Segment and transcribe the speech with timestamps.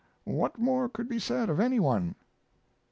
[0.25, 2.15] What more could be said of any one?